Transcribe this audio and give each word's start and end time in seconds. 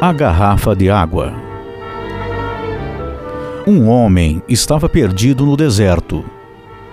A 0.00 0.14
garrafa 0.14 0.74
de 0.74 0.88
água. 0.88 1.34
Um 3.66 3.86
homem 3.86 4.42
estava 4.48 4.88
perdido 4.88 5.44
no 5.44 5.58
deserto. 5.58 6.24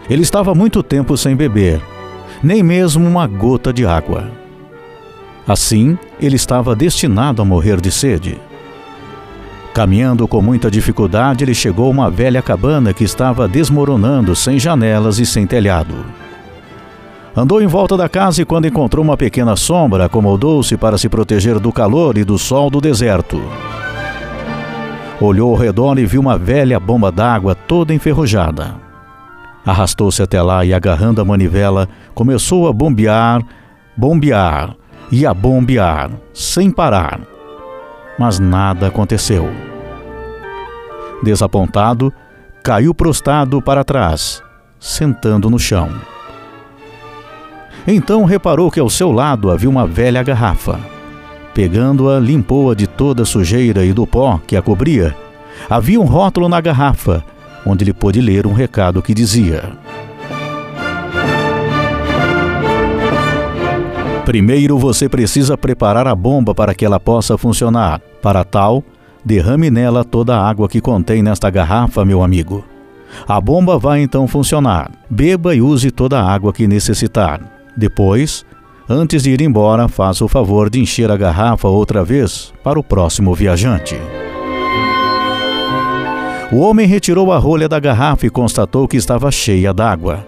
Ele 0.09 0.23
estava 0.23 0.53
muito 0.53 0.83
tempo 0.83 1.15
sem 1.15 1.33
beber, 1.33 1.81
nem 2.43 2.61
mesmo 2.61 3.07
uma 3.07 3.25
gota 3.25 3.71
de 3.71 3.85
água. 3.85 4.29
Assim, 5.47 5.97
ele 6.19 6.35
estava 6.35 6.75
destinado 6.75 7.41
a 7.41 7.45
morrer 7.45 7.79
de 7.79 7.91
sede. 7.91 8.37
Caminhando 9.73 10.27
com 10.27 10.41
muita 10.41 10.69
dificuldade, 10.69 11.45
ele 11.45 11.53
chegou 11.53 11.87
a 11.87 11.91
uma 11.91 12.11
velha 12.11 12.41
cabana 12.41 12.93
que 12.93 13.05
estava 13.05 13.47
desmoronando 13.47 14.35
sem 14.35 14.59
janelas 14.59 15.17
e 15.17 15.25
sem 15.25 15.47
telhado. 15.47 15.95
Andou 17.37 17.61
em 17.61 17.67
volta 17.67 17.95
da 17.95 18.09
casa 18.09 18.41
e, 18.41 18.45
quando 18.45 18.65
encontrou 18.65 19.05
uma 19.05 19.15
pequena 19.15 19.55
sombra, 19.55 20.05
acomodou-se 20.05 20.75
para 20.75 20.97
se 20.97 21.07
proteger 21.07 21.59
do 21.59 21.71
calor 21.71 22.17
e 22.17 22.23
do 22.23 22.35
sol 22.35 22.67
do 22.67 22.81
deserto. 22.81 23.39
Olhou 25.21 25.51
ao 25.51 25.55
redor 25.55 25.99
e 25.99 26.05
viu 26.07 26.19
uma 26.19 26.35
velha 26.35 26.79
bomba 26.79 27.11
d'água 27.11 27.53
toda 27.53 27.93
enferrujada. 27.93 28.73
Arrastou-se 29.63 30.19
até 30.19 30.41
lá 30.41 30.65
e, 30.65 30.73
agarrando 30.73 31.21
a 31.21 31.25
manivela, 31.25 31.87
começou 32.15 32.67
a 32.67 32.73
bombear, 32.73 33.43
bombear 33.95 34.75
e 35.11 35.23
a 35.23 35.31
bombear, 35.31 36.09
sem 36.33 36.71
parar. 36.71 37.19
Mas 38.17 38.39
nada 38.39 38.87
aconteceu. 38.87 39.47
Desapontado, 41.21 42.11
caiu 42.63 42.95
prostrado 42.95 43.61
para 43.61 43.83
trás, 43.83 44.41
sentando 44.79 45.51
no 45.51 45.59
chão. 45.59 46.16
Então 47.87 48.25
reparou 48.25 48.69
que 48.69 48.81
ao 48.81 48.89
seu 48.89 49.13
lado 49.13 49.49
havia 49.49 49.69
uma 49.69 49.87
velha 49.87 50.21
garrafa. 50.21 50.77
Pegando-a, 51.53 52.19
limpou-a 52.19 52.75
de 52.75 52.85
toda 52.85 53.23
a 53.23 53.25
sujeira 53.25 53.85
e 53.85 53.93
do 53.93 54.05
pó 54.05 54.41
que 54.45 54.57
a 54.57 54.61
cobria. 54.61 55.15
Havia 55.69 55.99
um 55.99 56.03
rótulo 56.03 56.49
na 56.49 56.59
garrafa, 56.59 57.23
onde 57.65 57.85
ele 57.85 57.93
pôde 57.93 58.19
ler 58.19 58.45
um 58.45 58.51
recado 58.51 59.01
que 59.01 59.13
dizia: 59.13 59.71
Primeiro 64.25 64.77
você 64.77 65.07
precisa 65.07 65.57
preparar 65.57 66.05
a 66.05 66.13
bomba 66.13 66.53
para 66.53 66.75
que 66.75 66.85
ela 66.85 66.99
possa 66.99 67.37
funcionar. 67.37 68.01
Para 68.21 68.43
tal, 68.43 68.83
derrame 69.23 69.71
nela 69.71 70.03
toda 70.03 70.37
a 70.37 70.47
água 70.47 70.67
que 70.67 70.81
contém 70.81 71.23
nesta 71.23 71.49
garrafa, 71.49 72.03
meu 72.03 72.21
amigo. 72.21 72.65
A 73.25 73.39
bomba 73.39 73.79
vai 73.79 74.01
então 74.01 74.27
funcionar. 74.27 74.91
Beba 75.09 75.55
e 75.55 75.61
use 75.61 75.89
toda 75.89 76.19
a 76.19 76.29
água 76.29 76.51
que 76.51 76.67
necessitar. 76.67 77.56
Depois, 77.77 78.43
antes 78.89 79.21
de 79.21 79.29
ir 79.29 79.41
embora, 79.41 79.87
faça 79.87 80.25
o 80.25 80.27
favor 80.27 80.67
de 80.67 80.79
encher 80.79 81.11
a 81.11 81.15
garrafa 81.15 81.67
outra 81.67 82.03
vez 82.03 82.51
para 82.63 82.79
o 82.79 82.83
próximo 82.83 83.35
viajante. 83.35 83.95
O 86.51 86.57
homem 86.57 86.87
retirou 86.87 87.31
a 87.31 87.37
rolha 87.37 87.69
da 87.69 87.79
garrafa 87.79 88.25
e 88.25 88.31
constatou 88.31 88.87
que 88.87 88.97
estava 88.97 89.29
cheia 89.29 89.71
d'água. 89.71 90.25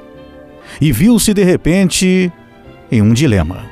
E 0.80 0.92
viu-se 0.92 1.33
de 1.33 1.44
repente 1.44 2.31
em 2.92 3.02
um 3.02 3.14
dilema. 3.14 3.64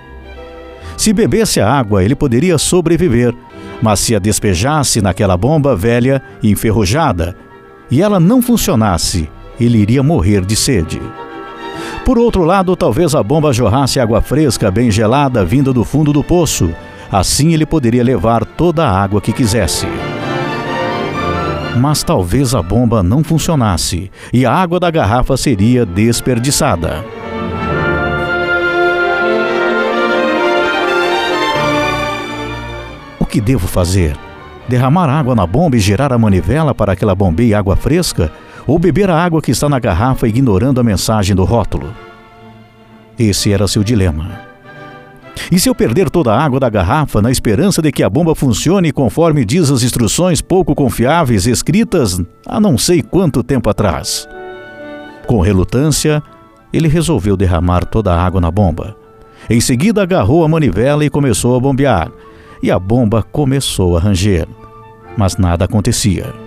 Se 0.97 1.13
bebesse 1.13 1.59
a 1.59 1.71
água, 1.71 2.03
ele 2.03 2.15
poderia 2.15 2.57
sobreviver, 2.57 3.35
mas 3.79 3.99
se 3.99 4.15
a 4.15 4.19
despejasse 4.19 5.01
naquela 5.01 5.37
bomba 5.37 5.75
velha 5.75 6.19
e 6.41 6.49
enferrujada 6.49 7.35
e 7.91 8.01
ela 8.01 8.19
não 8.19 8.41
funcionasse, 8.41 9.29
ele 9.59 9.77
iria 9.77 10.01
morrer 10.01 10.43
de 10.43 10.55
sede. 10.55 10.99
Por 12.07 12.17
outro 12.17 12.45
lado, 12.45 12.73
talvez 12.73 13.13
a 13.13 13.21
bomba 13.21 13.51
jorrasse 13.51 13.99
água 13.99 14.21
fresca 14.21 14.71
bem 14.71 14.89
gelada 14.89 15.43
vinda 15.43 15.73
do 15.73 15.83
fundo 15.83 16.13
do 16.13 16.23
poço. 16.23 16.73
Assim 17.11 17.53
ele 17.53 17.65
poderia 17.65 18.01
levar 18.01 18.45
toda 18.45 18.87
a 18.87 19.03
água 19.03 19.19
que 19.19 19.33
quisesse. 19.33 19.85
Mas 21.75 22.03
talvez 22.03 22.55
a 22.55 22.61
bomba 22.61 23.03
não 23.03 23.25
funcionasse 23.25 24.09
e 24.31 24.45
a 24.45 24.53
água 24.53 24.79
da 24.79 24.89
garrafa 24.89 25.35
seria 25.35 25.85
desperdiçada. 25.85 27.03
O 33.19 33.25
que 33.25 33.41
devo 33.41 33.67
fazer? 33.67 34.15
Derramar 34.65 35.09
água 35.09 35.35
na 35.35 35.45
bomba 35.45 35.75
e 35.75 35.79
girar 35.81 36.13
a 36.13 36.17
manivela 36.17 36.73
para 36.73 36.95
que 36.95 37.03
ela 37.03 37.13
bombeie 37.13 37.53
água 37.53 37.75
fresca? 37.75 38.31
Ou 38.67 38.77
beber 38.77 39.09
a 39.09 39.17
água 39.17 39.41
que 39.41 39.51
está 39.51 39.69
na 39.69 39.79
garrafa 39.79 40.27
ignorando 40.27 40.79
a 40.79 40.83
mensagem 40.83 41.35
do 41.35 41.45
rótulo. 41.45 41.93
Esse 43.17 43.51
era 43.51 43.67
seu 43.67 43.83
dilema. 43.83 44.41
E 45.51 45.59
se 45.59 45.69
eu 45.69 45.75
perder 45.75 46.09
toda 46.09 46.33
a 46.33 46.43
água 46.43 46.59
da 46.59 46.69
garrafa 46.69 47.21
na 47.21 47.31
esperança 47.31 47.81
de 47.81 47.91
que 47.91 48.03
a 48.03 48.09
bomba 48.09 48.35
funcione 48.35 48.91
conforme 48.91 49.45
diz 49.45 49.71
as 49.71 49.83
instruções 49.83 50.41
pouco 50.41 50.75
confiáveis 50.75 51.47
escritas 51.47 52.21
há 52.45 52.59
não 52.59 52.77
sei 52.77 53.01
quanto 53.01 53.43
tempo 53.43 53.69
atrás? 53.69 54.27
Com 55.25 55.39
relutância, 55.39 56.21
ele 56.73 56.87
resolveu 56.87 57.37
derramar 57.37 57.85
toda 57.85 58.13
a 58.13 58.21
água 58.21 58.41
na 58.41 58.51
bomba. 58.51 58.95
Em 59.49 59.61
seguida, 59.61 60.03
agarrou 60.03 60.43
a 60.43 60.47
manivela 60.47 61.05
e 61.05 61.09
começou 61.09 61.55
a 61.55 61.59
bombear. 61.59 62.11
E 62.61 62.71
a 62.71 62.77
bomba 62.77 63.23
começou 63.23 63.95
a 63.95 63.99
ranger. 63.99 64.47
Mas 65.17 65.37
nada 65.37 65.65
acontecia. 65.65 66.46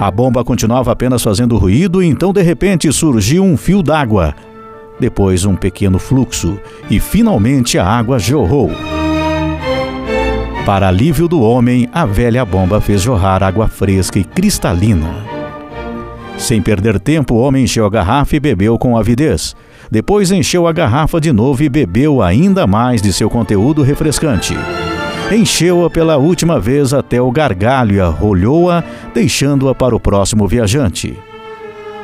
A 0.00 0.10
bomba 0.10 0.42
continuava 0.42 0.90
apenas 0.90 1.22
fazendo 1.22 1.58
ruído 1.58 2.02
e 2.02 2.06
então 2.06 2.32
de 2.32 2.40
repente 2.40 2.90
surgiu 2.90 3.44
um 3.44 3.54
fio 3.54 3.82
d'água. 3.82 4.34
Depois 4.98 5.44
um 5.44 5.54
pequeno 5.54 5.98
fluxo 5.98 6.58
e 6.90 6.98
finalmente 6.98 7.78
a 7.78 7.86
água 7.86 8.18
jorrou. 8.18 8.70
Para 10.64 10.88
alívio 10.88 11.28
do 11.28 11.42
homem, 11.42 11.86
a 11.92 12.06
velha 12.06 12.46
bomba 12.46 12.80
fez 12.80 13.02
jorrar 13.02 13.42
água 13.42 13.68
fresca 13.68 14.18
e 14.18 14.24
cristalina. 14.24 15.22
Sem 16.38 16.62
perder 16.62 16.98
tempo, 16.98 17.34
o 17.34 17.38
homem 17.38 17.64
encheu 17.64 17.84
a 17.84 17.90
garrafa 17.90 18.36
e 18.36 18.40
bebeu 18.40 18.78
com 18.78 18.96
avidez. 18.96 19.54
Depois 19.90 20.30
encheu 20.30 20.66
a 20.66 20.72
garrafa 20.72 21.20
de 21.20 21.30
novo 21.30 21.62
e 21.62 21.68
bebeu 21.68 22.22
ainda 22.22 22.66
mais 22.66 23.02
de 23.02 23.12
seu 23.12 23.28
conteúdo 23.28 23.82
refrescante. 23.82 24.56
Encheu-a 25.30 25.88
pela 25.88 26.16
última 26.16 26.58
vez 26.58 26.92
até 26.92 27.22
o 27.22 27.30
gargalho 27.30 27.94
e 27.94 28.00
arrolhou-a, 28.00 28.82
deixando-a 29.14 29.72
para 29.72 29.94
o 29.94 30.00
próximo 30.00 30.48
viajante. 30.48 31.16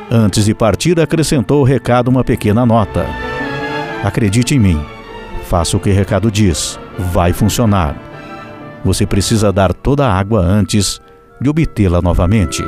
Antes 0.09 0.45
de 0.45 0.55
partir, 0.55 0.97
acrescentou 0.97 1.59
o 1.59 1.65
recado 1.65 2.07
uma 2.07 2.23
pequena 2.23 2.65
nota. 2.65 3.05
Acredite 4.01 4.55
em 4.55 4.59
mim. 4.59 4.81
Faça 5.43 5.75
o 5.75 5.79
que 5.79 5.89
o 5.89 5.93
recado 5.93 6.31
diz. 6.31 6.79
Vai 6.97 7.33
funcionar. 7.33 7.95
Você 8.85 9.05
precisa 9.05 9.51
dar 9.51 9.73
toda 9.73 10.07
a 10.07 10.13
água 10.13 10.39
antes 10.39 11.01
de 11.41 11.49
obtê-la 11.49 12.01
novamente. 12.01 12.63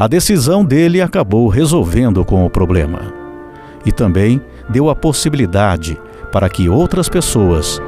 A 0.00 0.06
decisão 0.06 0.64
dele 0.64 1.02
acabou 1.02 1.46
resolvendo 1.46 2.24
com 2.24 2.46
o 2.46 2.48
problema. 2.48 3.12
E 3.84 3.92
também 3.92 4.40
deu 4.66 4.88
a 4.88 4.96
possibilidade 4.96 6.00
para 6.32 6.48
que 6.48 6.70
outras 6.70 7.06
pessoas 7.06 7.78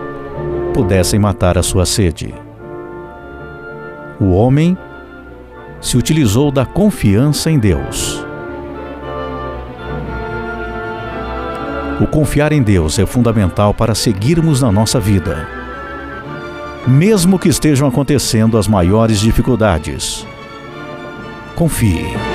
pudessem 0.74 1.18
matar 1.18 1.56
a 1.56 1.62
sua 1.62 1.86
sede. 1.86 2.34
O 4.20 4.32
homem 4.32 4.76
se 5.80 5.96
utilizou 5.96 6.52
da 6.52 6.66
confiança 6.66 7.50
em 7.50 7.58
Deus. 7.58 8.22
O 11.98 12.06
confiar 12.06 12.52
em 12.52 12.62
Deus 12.62 12.98
é 12.98 13.06
fundamental 13.06 13.72
para 13.72 13.94
seguirmos 13.94 14.60
na 14.60 14.70
nossa 14.70 15.00
vida. 15.00 15.48
Mesmo 16.86 17.38
que 17.38 17.48
estejam 17.48 17.88
acontecendo 17.88 18.58
as 18.58 18.68
maiores 18.68 19.18
dificuldades, 19.18 20.26
confie. 21.54 22.31